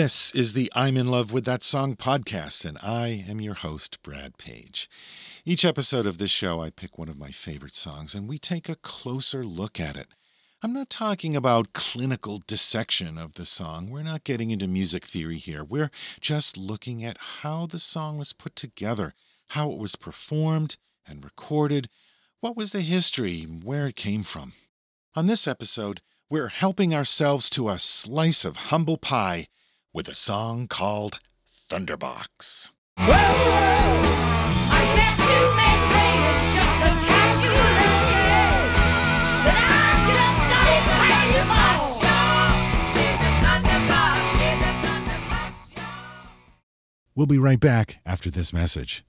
[0.00, 4.02] This is the I'm in Love with That Song podcast, and I am your host,
[4.02, 4.88] Brad Page.
[5.44, 8.70] Each episode of this show, I pick one of my favorite songs and we take
[8.70, 10.06] a closer look at it.
[10.62, 13.90] I'm not talking about clinical dissection of the song.
[13.90, 15.62] We're not getting into music theory here.
[15.62, 19.12] We're just looking at how the song was put together,
[19.48, 21.90] how it was performed and recorded,
[22.40, 24.54] what was the history, where it came from.
[25.14, 29.48] On this episode, we're helping ourselves to a slice of humble pie
[29.92, 31.20] with a song called
[31.68, 32.70] Thunderbox.
[47.16, 49.04] We'll be right back after this message.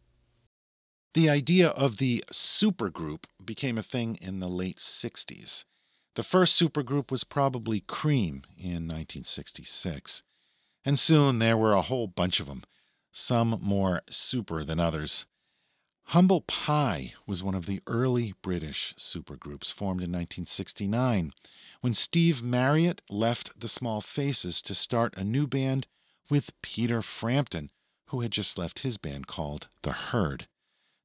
[1.13, 5.66] The idea of the supergroup became a thing in the late 60s.
[6.16, 10.23] The first supergroup was probably Cream in 1966.
[10.83, 12.63] And soon there were a whole bunch of them,
[13.11, 15.25] some more super than others.
[16.05, 21.31] Humble Pie was one of the early British supergroups formed in 1969
[21.79, 25.87] when Steve Marriott left the Small Faces to start a new band
[26.29, 27.71] with Peter Frampton,
[28.07, 30.47] who had just left his band called The Herd.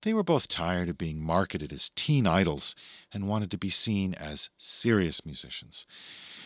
[0.03, 2.75] They were both tired of being marketed as teen idols
[3.13, 5.87] and wanted to be seen as serious musicians.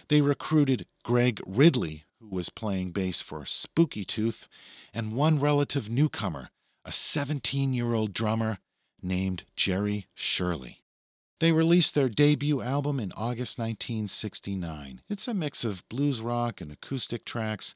[0.08, 4.46] They recruited Greg Ridley, who was playing bass for Spooky Tooth,
[4.92, 6.50] and one relative newcomer,
[6.84, 8.58] a 17 year old drummer
[9.02, 10.80] named Jerry Shirley.
[11.40, 15.00] They released their debut album in August 1969.
[15.08, 17.74] It's a mix of blues rock and acoustic tracks.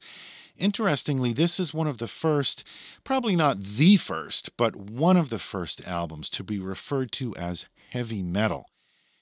[0.55, 2.63] Interestingly, this is one of the first,
[3.03, 7.65] probably not the first, but one of the first albums to be referred to as
[7.89, 8.67] heavy metal.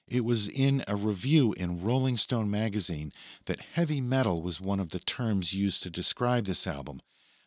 [0.07, 3.11] It was in a review in Rolling Stone magazine
[3.45, 7.01] that heavy metal was one of the terms used to describe this album,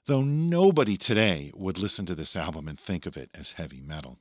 [0.06, 4.19] though nobody today would listen to this album and think of it as heavy metal.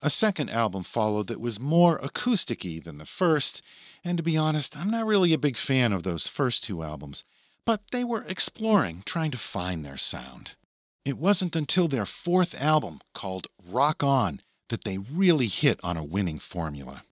[0.00, 3.62] A second album followed that was more acoustic than the first,
[4.04, 7.24] and to be honest, I'm not really a big fan of those first two albums,
[7.64, 10.54] but they were exploring, trying to find their sound.
[11.04, 16.04] It wasn't until their fourth album, called Rock On, that they really hit on a
[16.04, 17.02] winning formula.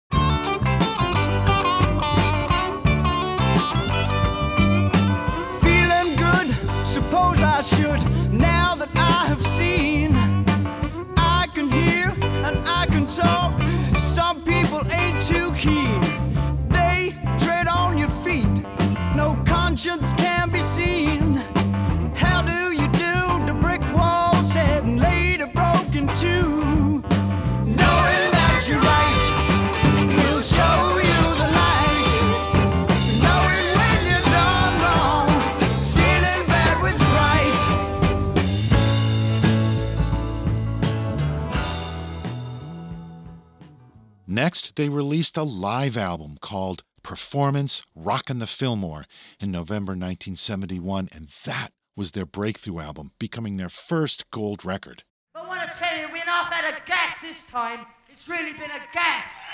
[44.29, 49.07] Next, they released a live album called Performance Rockin' the Fillmore
[49.39, 55.05] in November 1971, and that was their breakthrough album, becoming their first gold record.
[55.37, 57.87] I want to tell you, we're not had a gas this time.
[58.09, 59.45] It's really been a gas.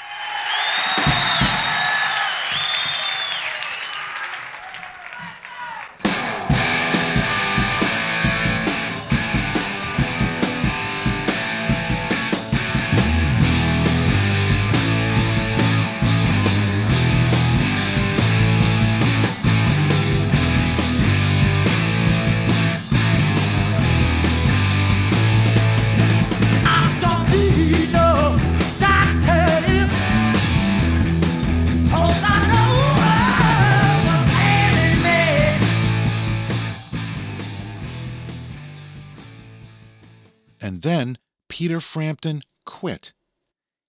[41.62, 43.12] Peter Frampton quit.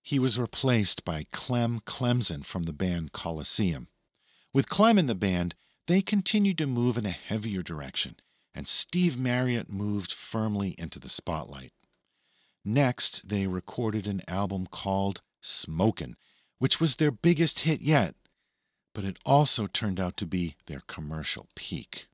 [0.00, 3.88] He was replaced by Clem Clempson from the band Colosseum.
[4.52, 5.56] With Clem in the band,
[5.88, 8.14] they continued to move in a heavier direction,
[8.54, 11.72] and Steve Marriott moved firmly into the spotlight.
[12.64, 16.14] Next, they recorded an album called Smokin',
[16.60, 18.14] which was their biggest hit yet,
[18.94, 22.06] but it also turned out to be their commercial peak.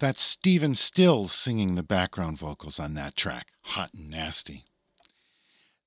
[0.00, 4.64] That's Stephen Stills singing the background vocals on that track, Hot and Nasty.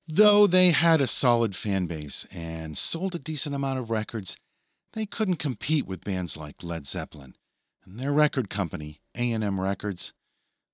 [0.06, 4.36] Though they had a solid fan base and sold a decent amount of records,
[4.92, 7.34] they couldn't compete with bands like Led Zeppelin,
[7.84, 10.12] and their record company, A&M Records,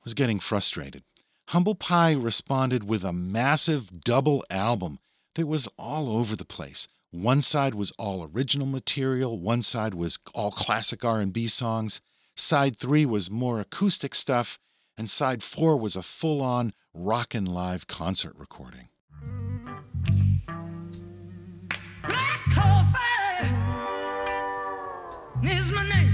[0.05, 1.03] was getting frustrated.
[1.49, 4.99] Humble Pie responded with a massive double album
[5.37, 6.89] that was all over the place.
[7.11, 12.03] One side was all original material, one side was all classic R&B songs,
[12.43, 14.59] Side three was more acoustic stuff,
[14.97, 18.89] and side four was a full on rockin' live concert recording.
[22.03, 23.47] Black coffee
[25.45, 26.10] is my name.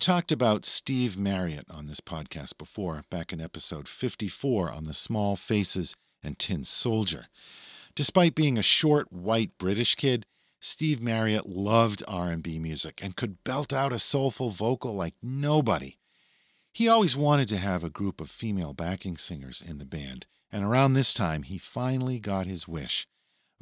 [0.00, 5.36] Talked about Steve Marriott on this podcast before, back in episode 54 on the Small
[5.36, 7.26] Faces and Tin Soldier.
[7.94, 10.24] Despite being a short, white British kid,
[10.58, 15.98] Steve Marriott loved R&B music and could belt out a soulful vocal like nobody.
[16.72, 20.64] He always wanted to have a group of female backing singers in the band, and
[20.64, 23.06] around this time he finally got his wish.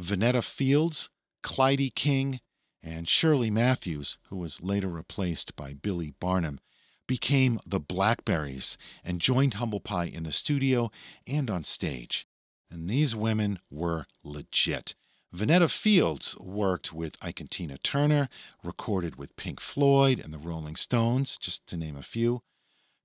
[0.01, 1.11] Venetta Fields,
[1.43, 2.39] Clydie King,
[2.83, 6.61] and Shirley Matthews, who was later replaced by Billie Barnum,
[7.07, 10.91] became the Blackberries and joined Humble Pie in the studio
[11.27, 12.27] and on stage.
[12.71, 14.95] And these women were legit.
[15.35, 18.29] Venetta Fields worked with Ike and Tina Turner,
[18.63, 22.43] recorded with Pink Floyd and the Rolling Stones, just to name a few.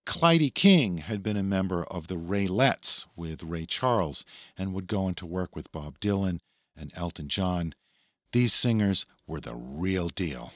[0.06, 4.26] Clydie King had been a member of the Raelettes with Ray Charles
[4.58, 6.40] and would go on to work with Bob Dylan
[6.76, 7.74] and Elton John.
[8.34, 10.52] These singers were the real deal.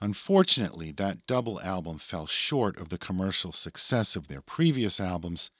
[0.00, 5.50] Unfortunately, that double album fell short of the commercial success of their previous albums,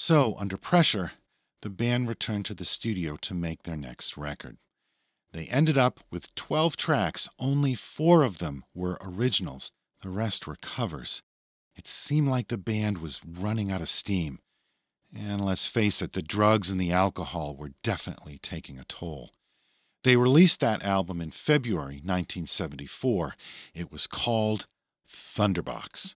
[0.00, 1.12] so, under pressure,
[1.62, 4.58] the band returned to the studio to make their next record.
[5.32, 9.72] They ended up with 12 tracks, only four of them were originals,
[10.02, 11.22] the rest were covers.
[11.74, 14.38] It seemed like the band was running out of steam.
[15.12, 19.30] And let's face it, the drugs and the alcohol were definitely taking a toll.
[20.04, 23.34] They released that album in February 1974.
[23.74, 24.66] It was called
[25.08, 26.14] Thunderbox.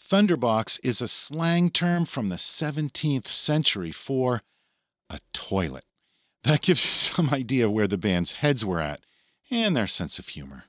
[0.00, 4.42] Thunderbox is a slang term from the 17th century for
[5.08, 5.84] a toilet.
[6.44, 9.00] That gives you some idea of where the band's heads were at
[9.50, 10.64] and their sense of humor.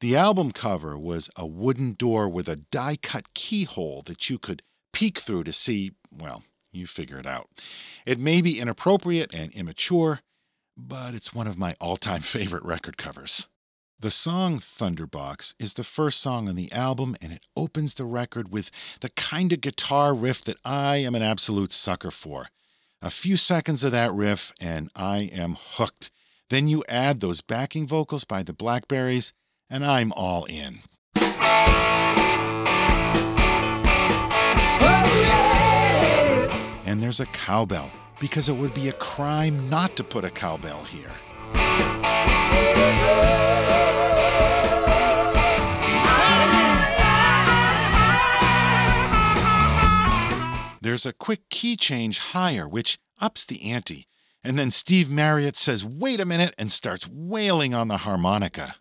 [0.00, 4.62] The album cover was a wooden door with a die cut keyhole that you could
[4.92, 7.48] peek through to see, well, you figure it out.
[8.04, 10.20] It may be inappropriate and immature,
[10.86, 13.46] but it's one of my all time favorite record covers.
[13.98, 18.52] The song Thunderbox is the first song on the album, and it opens the record
[18.52, 18.68] with
[19.00, 22.48] the kind of guitar riff that I am an absolute sucker for.
[23.00, 26.10] A few seconds of that riff, and I am hooked.
[26.50, 29.32] Then you add those backing vocals by the Blackberries,
[29.70, 30.80] and I'm all in.
[34.84, 37.90] Oh, and there's a cowbell,
[38.22, 41.10] because it would be a crime not to put a cowbell here.
[50.80, 54.06] There's a quick key change higher, which ups the ante.
[54.44, 58.76] And then Steve Marriott says, wait a minute, and starts wailing on the harmonica.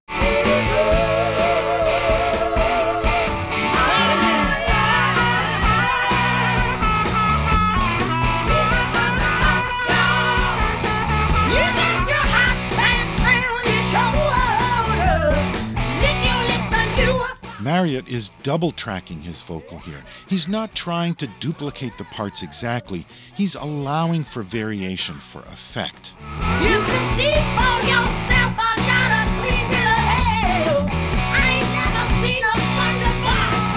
[17.73, 20.03] Marriott is double tracking his vocal here.
[20.27, 26.13] He's not trying to duplicate the parts exactly, he's allowing for variation for effect.
[26.61, 28.59] You can see for yourself.
[28.59, 30.83] I got a clean bill of hell.
[31.31, 33.73] I ain't never seen a thunderbox.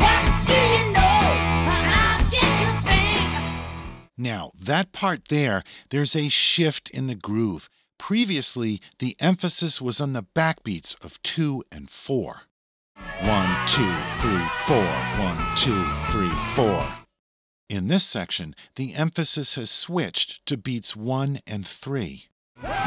[0.00, 1.20] What do you know?
[1.76, 3.28] And I'll get you sing.
[4.16, 7.68] Now, that part there, there's a shift in the groove.
[8.02, 12.42] Previously, the emphasis was on the backbeats of two and four.
[13.20, 14.84] One, two, three, four.
[15.22, 16.84] One, two, three, four.
[17.68, 22.24] In this section, the emphasis has switched to beats one and three.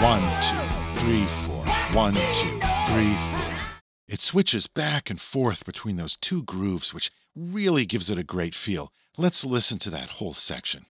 [0.01, 1.65] One, two, three, four.
[1.93, 3.57] One, two, three, four.
[4.10, 8.53] It switches back and forth between those two grooves, which really gives it a great
[8.53, 8.91] feel.
[9.17, 10.88] Let's listen to that whole section.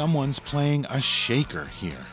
[0.00, 2.06] Someone's playing a shaker here.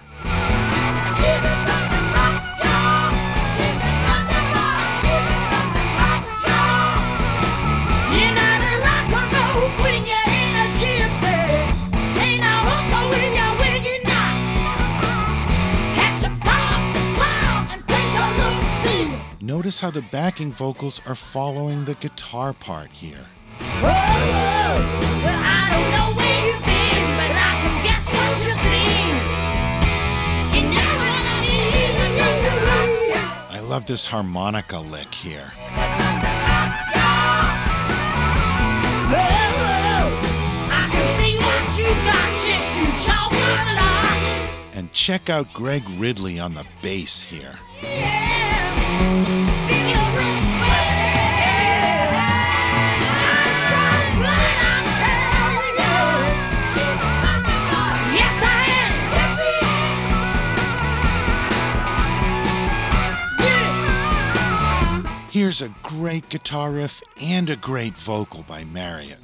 [19.67, 23.25] Notice how the backing vocals are following the guitar part here.
[23.59, 29.11] Well, I don't know where you've been, I can guess what you've seen.
[30.55, 30.95] And now
[33.49, 35.51] I love this harmonica lick here.
[35.51, 35.83] I
[40.93, 44.15] can see what you got, yes, you sure got a lot.
[44.77, 47.59] And check out Greg Ridley on the bass here.
[65.37, 69.19] Here's a great guitar riff and a great vocal by Marriott.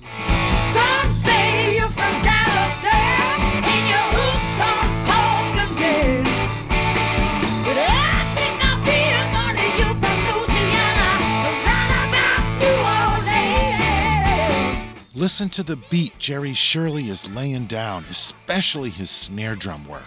[15.23, 20.03] Listen to the beat Jerry Shirley is laying down, especially his snare drum work.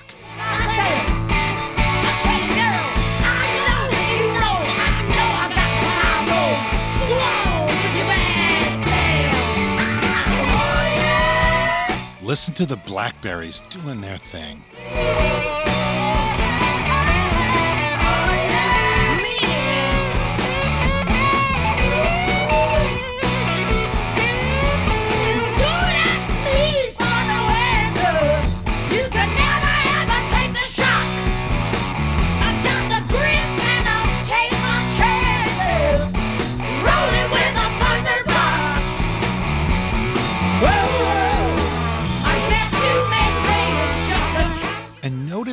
[12.22, 14.60] Listen to the Blackberries doing their thing.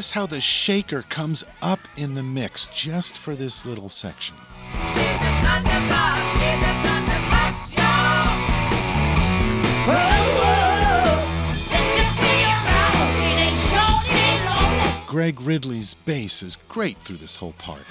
[0.03, 4.35] Notice how the shaker comes up in the mix just for this little section.
[15.07, 17.83] Greg Ridley's bass is great through this whole part.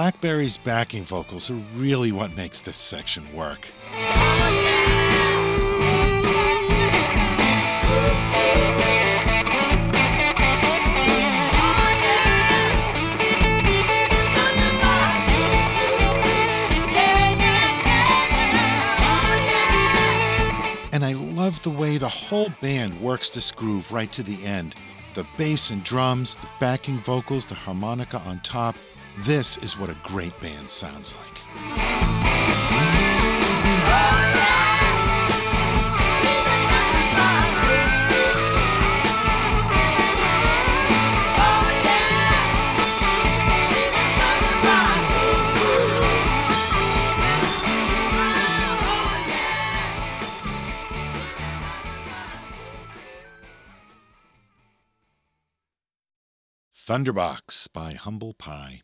[0.00, 3.68] The Blackberries' backing vocals are really what makes this section work.
[20.92, 24.76] And I love the way the whole band works this groove right to the end.
[25.12, 28.76] The bass and drums, the backing vocals, the harmonica on top.
[29.18, 31.26] This is what a great band sounds like.
[56.90, 58.82] Thunderbox by Humble Pie.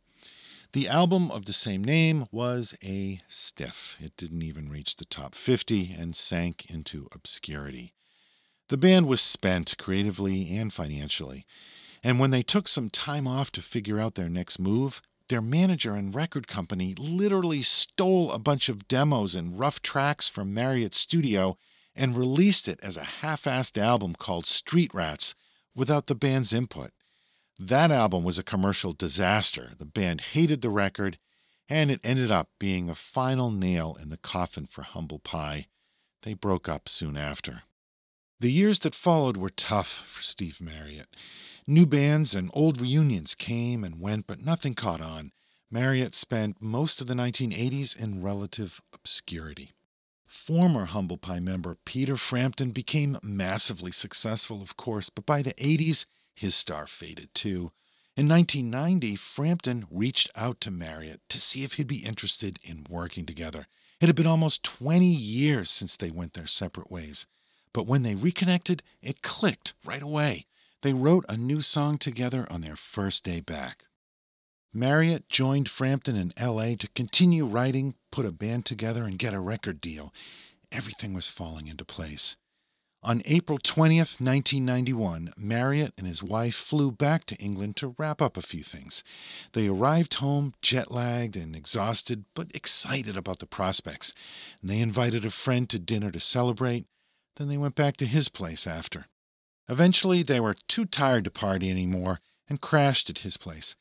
[0.76, 3.97] The album of the same name was a stiff.
[3.99, 7.95] It didn't even reach the top 50 and sank into obscurity.
[8.68, 11.47] The band was spent creatively and financially,
[12.04, 15.95] and when they took some time off to figure out their next move, their manager
[15.95, 21.56] and record company literally stole a bunch of demos and rough tracks from Marriott's studio
[21.95, 25.35] and released it as a half assed album called Street Rats
[25.75, 26.90] without the band's input.
[27.58, 29.72] That album was a commercial disaster.
[29.78, 31.18] The band hated the record,
[31.68, 35.66] and it ended up being the final nail in the coffin for Humble Pie.
[36.22, 37.62] They broke up soon after.
[38.40, 41.08] The years that followed were tough for Steve Marriott.
[41.66, 45.32] New bands and old reunions came and went, but nothing caught on.
[45.70, 49.70] Marriott spent most of the 1980s in relative obscurity.
[50.26, 56.04] Former Humble Pie member Peter Frampton became massively successful, of course, but by the 80s,
[56.37, 57.73] his star faded too.
[58.16, 63.26] In 1990, Frampton reached out to Marriott to see if he'd be interested in working
[63.26, 63.66] together.
[64.00, 67.26] It had been almost 20 years since they went their separate ways.
[67.73, 70.47] But when they reconnected, it clicked right away.
[70.83, 73.85] They wrote a new song together on their first day back.
[74.73, 79.40] Marriott joined Frampton in LA to continue writing, put a band together, and get a
[79.40, 80.12] record deal.
[80.71, 82.37] Everything was falling into place.
[83.06, 88.36] On April 20th, 1991, Marriott and his wife flew back to England to wrap up
[88.36, 89.04] a few things.
[89.52, 94.12] They arrived home jet lagged and exhausted, but excited about the prospects.
[94.60, 96.86] And they invited a friend to dinner to celebrate.
[97.36, 99.06] Then they went back to his place after.
[99.68, 102.18] Eventually, they were too tired to party anymore
[102.49, 103.76] and crashed at his place.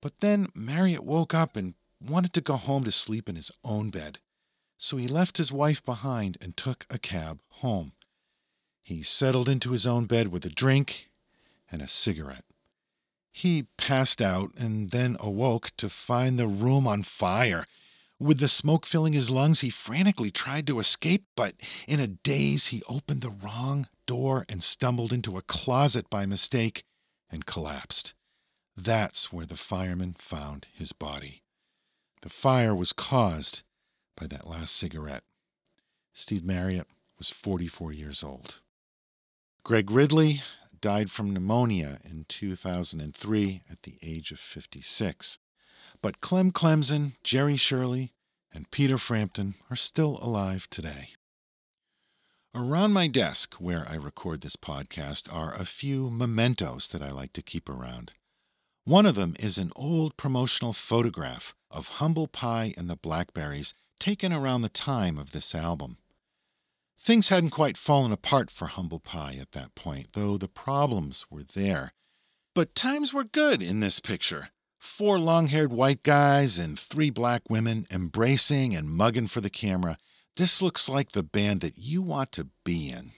[0.00, 3.90] But then Marriott woke up and wanted to go home to sleep in his own
[3.90, 4.18] bed.
[4.78, 7.92] So he left his wife behind and took a cab home.
[8.82, 11.10] He settled into his own bed with a drink
[11.70, 12.44] and a cigarette.
[13.32, 17.64] He passed out and then awoke to find the room on fire
[18.22, 21.56] with the smoke filling his lungs, he frantically tried to escape, but
[21.88, 26.84] in a daze, he opened the wrong door and stumbled into a closet by mistake
[27.32, 28.14] and collapsed.
[28.76, 31.42] That's where the firemen found his body.
[32.20, 33.64] The fire was caused
[34.16, 35.24] by that last cigarette.
[36.12, 36.86] Steve Marriott
[37.18, 38.60] was 44 years old.
[39.64, 40.42] Greg Ridley
[40.80, 45.38] died from pneumonia in 2003 at the age of 56.
[46.02, 48.12] But Clem Clempson, Jerry Shirley,
[48.52, 51.10] and Peter Frampton are still alive today.
[52.52, 57.32] Around my desk, where I record this podcast, are a few mementos that I like
[57.34, 58.14] to keep around.
[58.84, 64.32] One of them is an old promotional photograph of Humble Pie and the Blackberries taken
[64.32, 65.98] around the time of this album.
[67.04, 71.42] Things hadn't quite fallen apart for Humble Pie at that point, though the problems were
[71.42, 71.94] there.
[72.54, 74.50] But times were good in this picture.
[74.78, 79.98] Four long haired white guys and three black women embracing and mugging for the camera.
[80.36, 83.10] This looks like the band that you want to be in.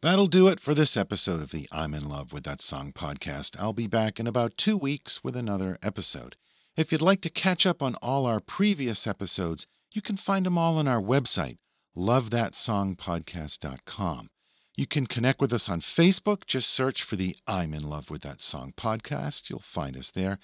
[0.00, 3.56] That'll do it for this episode of the I'm in Love with That Song podcast.
[3.58, 6.36] I'll be back in about two weeks with another episode.
[6.76, 10.56] If you'd like to catch up on all our previous episodes, you can find them
[10.56, 11.56] all on our website,
[11.96, 14.28] lovethatsongpodcast.com.
[14.76, 16.46] You can connect with us on Facebook.
[16.46, 19.48] Just search for the I'm in Love with That Song podcast.
[19.48, 20.40] You'll find us there.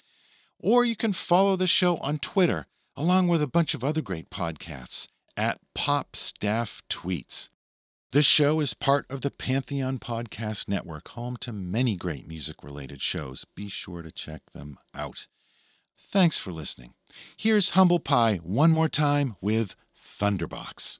[0.57, 4.29] Or you can follow the show on Twitter, along with a bunch of other great
[4.29, 7.49] podcasts at Pop Staff Tweets.
[8.13, 13.01] This show is part of the Pantheon Podcast Network, home to many great music related
[13.01, 13.45] shows.
[13.55, 15.27] Be sure to check them out.
[15.97, 16.93] Thanks for listening.
[17.37, 20.99] Here's Humble Pie one more time with Thunderbox.